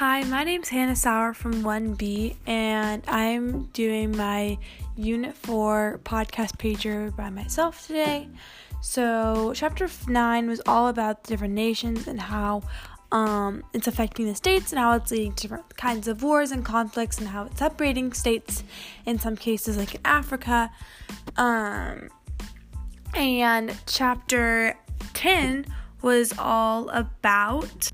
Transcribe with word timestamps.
Hi, 0.00 0.24
my 0.24 0.44
name's 0.44 0.70
Hannah 0.70 0.96
Sauer 0.96 1.34
from 1.34 1.62
1B, 1.62 2.34
and 2.46 3.02
I'm 3.06 3.64
doing 3.74 4.16
my 4.16 4.56
Unit 4.96 5.36
4 5.36 6.00
podcast 6.04 6.56
pager 6.56 7.14
by 7.14 7.28
myself 7.28 7.86
today. 7.86 8.26
So, 8.80 9.52
chapter 9.54 9.90
9 10.08 10.48
was 10.48 10.62
all 10.64 10.88
about 10.88 11.24
the 11.24 11.28
different 11.28 11.52
nations 11.52 12.08
and 12.08 12.18
how 12.18 12.62
um, 13.12 13.62
it's 13.74 13.88
affecting 13.88 14.24
the 14.24 14.34
states 14.34 14.72
and 14.72 14.78
how 14.78 14.94
it's 14.94 15.10
leading 15.10 15.34
to 15.34 15.42
different 15.42 15.76
kinds 15.76 16.08
of 16.08 16.22
wars 16.22 16.50
and 16.50 16.64
conflicts 16.64 17.18
and 17.18 17.28
how 17.28 17.44
it's 17.44 17.58
separating 17.58 18.14
states 18.14 18.64
in 19.04 19.18
some 19.18 19.36
cases, 19.36 19.76
like 19.76 19.96
in 19.96 20.00
Africa. 20.06 20.70
Um, 21.36 22.08
and 23.12 23.76
chapter 23.84 24.78
10 25.12 25.66
was 26.00 26.32
all 26.38 26.88
about. 26.88 27.92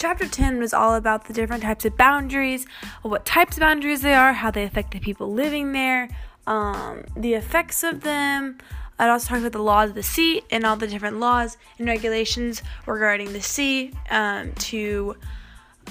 Chapter 0.00 0.26
10 0.26 0.58
was 0.58 0.72
all 0.72 0.94
about 0.94 1.26
the 1.26 1.34
different 1.34 1.62
types 1.62 1.84
of 1.84 1.94
boundaries, 1.94 2.64
what 3.02 3.26
types 3.26 3.58
of 3.58 3.60
boundaries 3.60 4.00
they 4.00 4.14
are, 4.14 4.32
how 4.32 4.50
they 4.50 4.64
affect 4.64 4.92
the 4.92 4.98
people 4.98 5.30
living 5.30 5.72
there, 5.72 6.08
um, 6.46 7.04
the 7.14 7.34
effects 7.34 7.84
of 7.84 8.00
them. 8.00 8.56
It 8.98 9.10
also 9.10 9.28
talked 9.28 9.40
about 9.42 9.52
the 9.52 9.62
laws 9.62 9.90
of 9.90 9.96
the 9.96 10.02
sea 10.02 10.40
and 10.50 10.64
all 10.64 10.76
the 10.76 10.86
different 10.86 11.20
laws 11.20 11.58
and 11.78 11.86
regulations 11.86 12.62
regarding 12.86 13.34
the 13.34 13.42
sea 13.42 13.92
um, 14.08 14.54
to 14.54 15.16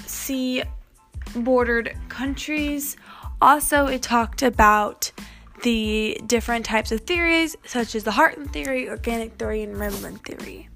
sea 0.07 0.63
bordered 1.35 1.95
countries. 2.09 2.97
Also, 3.39 3.85
it 3.85 4.01
talked 4.01 4.41
about 4.41 5.11
the 5.61 6.19
different 6.25 6.65
types 6.65 6.91
of 6.91 7.01
theories, 7.01 7.55
such 7.63 7.93
as 7.93 8.05
the 8.05 8.11
Heartland 8.11 8.53
theory, 8.53 8.89
organic 8.89 9.33
theory, 9.33 9.61
and 9.61 9.75
Rimland 9.75 10.25
theory. 10.25 10.67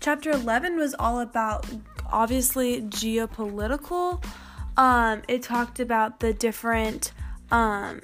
Chapter 0.00 0.30
11 0.30 0.76
was 0.78 0.94
all 0.98 1.20
about 1.20 1.66
obviously 2.10 2.80
geopolitical. 2.80 4.24
Um, 4.78 5.20
it 5.28 5.42
talked 5.42 5.78
about 5.78 6.20
the 6.20 6.32
different 6.32 7.12
um, 7.50 8.00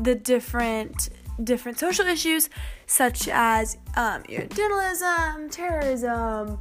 the 0.00 0.16
different 0.16 1.10
different 1.42 1.78
social 1.78 2.06
issues 2.06 2.50
such 2.86 3.28
as 3.28 3.76
um, 3.96 4.24
terrorism, 5.50 6.58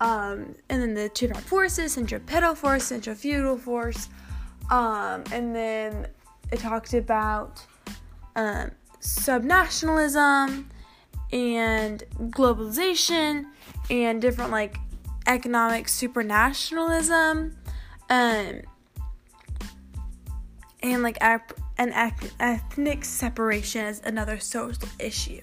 um, 0.00 0.54
and 0.68 0.82
then 0.82 0.94
the 0.94 1.08
two 1.08 1.26
different 1.26 1.48
forces, 1.48 1.94
centripetal 1.94 2.54
force, 2.54 2.84
centrifugal 2.84 3.58
force, 3.58 4.08
um, 4.70 5.24
and 5.32 5.52
then 5.52 6.06
it 6.52 6.60
talked 6.60 6.94
about 6.94 7.60
um, 8.36 8.70
subnationalism 9.00 10.66
and 11.32 12.02
globalization 12.30 13.46
and 13.90 14.22
different 14.22 14.50
like 14.50 14.78
economic 15.26 15.86
supranationalism 15.86 17.54
um 18.10 18.60
and 20.82 21.02
like 21.02 21.18
an 21.78 21.92
ethnic 22.40 23.04
separation 23.04 23.86
is 23.86 24.00
another 24.04 24.38
social 24.38 24.88
issue 24.98 25.40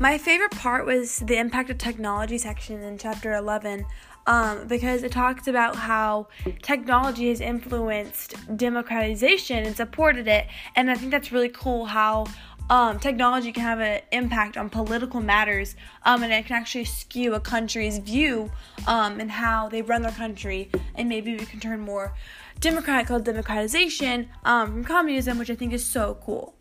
My 0.00 0.16
favorite 0.16 0.52
part 0.52 0.86
was 0.86 1.18
the 1.18 1.36
impact 1.36 1.68
of 1.68 1.76
technology 1.76 2.38
section 2.38 2.82
in 2.82 2.96
chapter 2.96 3.34
11 3.34 3.84
um, 4.26 4.66
because 4.66 5.02
it 5.02 5.12
talks 5.12 5.46
about 5.46 5.76
how 5.76 6.28
technology 6.62 7.28
has 7.28 7.42
influenced 7.42 8.34
democratization 8.56 9.66
and 9.66 9.76
supported 9.76 10.26
it. 10.26 10.46
And 10.74 10.90
I 10.90 10.94
think 10.94 11.10
that's 11.10 11.32
really 11.32 11.50
cool 11.50 11.84
how 11.84 12.28
um, 12.70 12.98
technology 12.98 13.52
can 13.52 13.62
have 13.62 13.80
an 13.80 14.00
impact 14.10 14.56
on 14.56 14.70
political 14.70 15.20
matters 15.20 15.76
um, 16.06 16.22
and 16.22 16.32
it 16.32 16.46
can 16.46 16.56
actually 16.56 16.86
skew 16.86 17.34
a 17.34 17.40
country's 17.40 17.98
view 17.98 18.50
um, 18.86 19.20
and 19.20 19.30
how 19.30 19.68
they 19.68 19.82
run 19.82 20.00
their 20.00 20.12
country. 20.12 20.70
And 20.94 21.10
maybe 21.10 21.36
we 21.36 21.44
can 21.44 21.60
turn 21.60 21.78
more 21.78 22.14
democratic 22.58 23.08
called 23.08 23.24
democratization 23.24 24.30
um, 24.46 24.72
from 24.72 24.84
communism, 24.84 25.36
which 25.36 25.50
I 25.50 25.56
think 25.56 25.74
is 25.74 25.84
so 25.84 26.16
cool. 26.22 26.54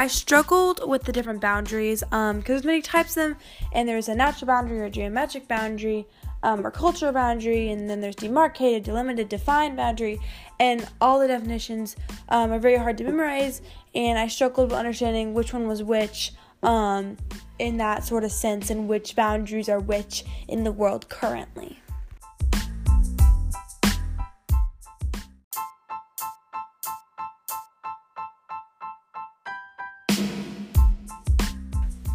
I 0.00 0.06
struggled 0.06 0.88
with 0.88 1.04
the 1.04 1.12
different 1.12 1.42
boundaries 1.42 2.00
because 2.00 2.30
um, 2.30 2.40
there's 2.40 2.64
many 2.64 2.80
types 2.80 3.18
of 3.18 3.22
them, 3.22 3.36
and 3.74 3.86
there's 3.86 4.08
a 4.08 4.14
natural 4.14 4.46
boundary 4.46 4.80
or 4.80 4.88
geometric 4.88 5.46
boundary 5.46 6.06
um, 6.42 6.66
or 6.66 6.70
cultural 6.70 7.12
boundary, 7.12 7.68
and 7.68 7.90
then 7.90 8.00
there's 8.00 8.16
demarcated, 8.16 8.82
delimited, 8.82 9.28
defined 9.28 9.76
boundary, 9.76 10.18
and 10.58 10.88
all 11.02 11.20
the 11.20 11.28
definitions 11.28 11.96
um, 12.30 12.50
are 12.50 12.58
very 12.58 12.78
hard 12.78 12.96
to 12.96 13.04
memorize, 13.04 13.60
and 13.94 14.18
I 14.18 14.28
struggled 14.28 14.70
with 14.70 14.78
understanding 14.78 15.34
which 15.34 15.52
one 15.52 15.68
was 15.68 15.82
which 15.82 16.32
um, 16.62 17.18
in 17.58 17.76
that 17.76 18.02
sort 18.02 18.24
of 18.24 18.32
sense, 18.32 18.70
and 18.70 18.88
which 18.88 19.14
boundaries 19.14 19.68
are 19.68 19.80
which 19.80 20.24
in 20.48 20.64
the 20.64 20.72
world 20.72 21.10
currently. 21.10 21.78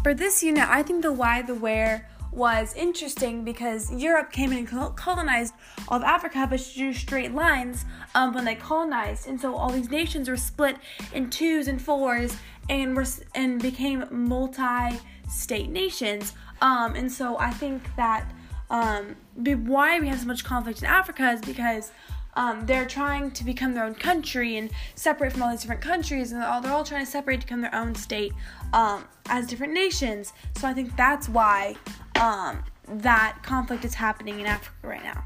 For 0.06 0.14
this 0.14 0.40
unit, 0.40 0.68
I 0.68 0.84
think 0.84 1.02
the 1.02 1.10
why, 1.10 1.42
the 1.42 1.56
where 1.56 2.08
was 2.30 2.72
interesting 2.76 3.42
because 3.42 3.92
Europe 3.92 4.30
came 4.30 4.52
and 4.52 4.64
colonized 4.94 5.52
all 5.88 5.96
of 5.96 6.04
Africa, 6.04 6.46
but 6.48 6.64
drew 6.76 6.92
straight 6.92 7.34
lines 7.34 7.84
um, 8.14 8.32
when 8.32 8.44
they 8.44 8.54
colonized, 8.54 9.26
and 9.26 9.40
so 9.40 9.56
all 9.56 9.68
these 9.70 9.90
nations 9.90 10.28
were 10.28 10.36
split 10.36 10.76
in 11.12 11.28
twos 11.28 11.66
and 11.66 11.82
fours, 11.82 12.36
and 12.68 12.94
were 12.94 13.04
and 13.34 13.60
became 13.60 14.04
multi-state 14.12 15.70
nations. 15.70 16.34
Um, 16.62 16.94
and 16.94 17.10
so 17.10 17.36
I 17.38 17.50
think 17.50 17.82
that 17.96 18.30
um, 18.70 19.16
why 19.34 19.98
we 19.98 20.06
have 20.06 20.20
so 20.20 20.26
much 20.26 20.44
conflict 20.44 20.82
in 20.82 20.86
Africa 20.86 21.30
is 21.32 21.40
because 21.40 21.90
um, 22.36 22.66
they're 22.66 22.86
trying 22.86 23.30
to 23.32 23.44
become 23.44 23.74
their 23.74 23.84
own 23.84 23.94
country 23.94 24.56
and 24.58 24.70
separate 24.94 25.32
from 25.32 25.42
all 25.42 25.50
these 25.50 25.62
different 25.62 25.80
countries, 25.80 26.32
and 26.32 26.40
they're 26.40 26.48
all, 26.48 26.60
they're 26.60 26.72
all 26.72 26.84
trying 26.84 27.04
to 27.04 27.10
separate 27.10 27.40
to 27.40 27.46
become 27.46 27.62
their 27.62 27.74
own 27.74 27.94
state 27.94 28.32
um, 28.72 29.04
as 29.28 29.46
different 29.46 29.72
nations. 29.72 30.32
So 30.56 30.68
I 30.68 30.74
think 30.74 30.94
that's 30.96 31.28
why 31.28 31.76
um, 32.20 32.62
that 32.86 33.38
conflict 33.42 33.84
is 33.84 33.94
happening 33.94 34.38
in 34.38 34.46
Africa 34.46 34.86
right 34.86 35.02
now. 35.02 35.24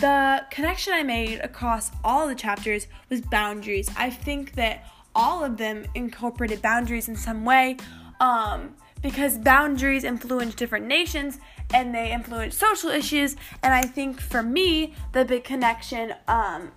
The 0.00 0.44
connection 0.50 0.92
I 0.92 1.02
made 1.02 1.40
across 1.40 1.90
all 2.04 2.28
the 2.28 2.34
chapters 2.34 2.86
was 3.08 3.22
boundaries. 3.22 3.90
I 3.96 4.10
think 4.10 4.52
that 4.52 4.84
all 5.16 5.42
of 5.42 5.56
them 5.56 5.86
incorporated 5.94 6.60
boundaries 6.60 7.08
in 7.08 7.16
some 7.16 7.44
way 7.44 7.78
um, 8.20 8.76
because 9.02 9.38
boundaries 9.38 10.04
influence 10.04 10.54
different 10.54 10.86
nations 10.86 11.40
and 11.72 11.94
they 11.94 12.12
influence 12.12 12.56
social 12.56 12.90
issues. 12.90 13.34
And 13.62 13.72
I 13.72 13.82
think 13.82 14.20
for 14.20 14.42
me, 14.42 14.94
the 15.12 15.24
big 15.24 15.42
connection 15.42 16.14
um, 16.28 16.70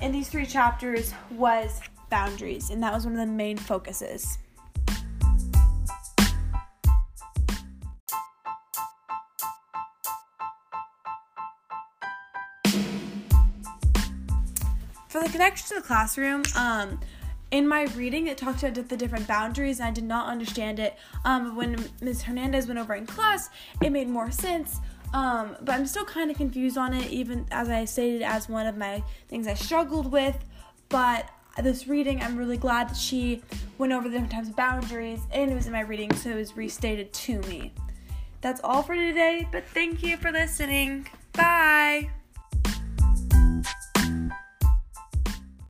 in 0.00 0.12
these 0.12 0.28
three 0.28 0.46
chapters 0.46 1.12
was 1.32 1.80
boundaries, 2.10 2.70
and 2.70 2.82
that 2.82 2.92
was 2.92 3.04
one 3.04 3.14
of 3.14 3.20
the 3.20 3.26
main 3.26 3.56
focuses. 3.56 4.38
For 15.08 15.20
the 15.20 15.28
connection 15.28 15.68
to 15.68 15.74
the 15.74 15.82
classroom, 15.82 16.44
um, 16.56 17.00
in 17.50 17.66
my 17.66 17.84
reading, 17.96 18.28
it 18.28 18.38
talked 18.38 18.62
about 18.62 18.88
the 18.88 18.96
different 18.96 19.26
boundaries, 19.26 19.80
and 19.80 19.88
I 19.88 19.90
did 19.90 20.04
not 20.04 20.28
understand 20.28 20.78
it. 20.78 20.96
Um, 21.24 21.56
when 21.56 21.84
Ms. 22.00 22.22
Hernandez 22.22 22.66
went 22.66 22.78
over 22.78 22.94
in 22.94 23.06
class, 23.06 23.50
it 23.82 23.90
made 23.90 24.08
more 24.08 24.30
sense. 24.30 24.78
Um, 25.12 25.56
but 25.60 25.74
I'm 25.74 25.86
still 25.86 26.04
kind 26.04 26.30
of 26.30 26.36
confused 26.36 26.78
on 26.78 26.94
it, 26.94 27.10
even 27.10 27.46
as 27.50 27.68
I 27.68 27.84
stated 27.84 28.22
as 28.22 28.48
one 28.48 28.66
of 28.66 28.76
my 28.76 29.02
things 29.28 29.48
I 29.48 29.54
struggled 29.54 30.12
with. 30.12 30.38
But 30.88 31.28
this 31.60 31.88
reading, 31.88 32.22
I'm 32.22 32.36
really 32.36 32.56
glad 32.56 32.90
that 32.90 32.96
she 32.96 33.42
went 33.78 33.92
over 33.92 34.08
the 34.08 34.12
different 34.12 34.32
types 34.32 34.48
of 34.48 34.56
boundaries, 34.56 35.20
and 35.32 35.50
it 35.50 35.54
was 35.54 35.66
in 35.66 35.72
my 35.72 35.80
reading, 35.80 36.14
so 36.14 36.30
it 36.30 36.36
was 36.36 36.56
restated 36.56 37.12
to 37.12 37.40
me. 37.42 37.72
that's 38.40 38.60
all 38.62 38.82
for 38.82 38.94
today, 38.94 39.46
but 39.52 39.64
thank 39.74 40.02
you 40.02 40.16
for 40.16 40.30
listening. 40.30 41.06